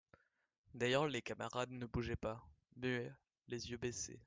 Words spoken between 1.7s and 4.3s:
bougeaient pas, muets, les yeux baissés.